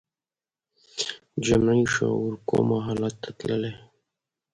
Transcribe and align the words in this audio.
جمعي 1.45 1.81
شعور 1.95 2.33
کوما 2.49 2.77
حالت 2.85 3.15
ته 3.23 3.29
تللی 3.37 3.73